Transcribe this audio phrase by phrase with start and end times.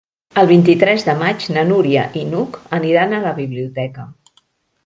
[0.43, 4.09] El vint-i-tres de maig na Núria i n'Hug aniran a la biblioteca.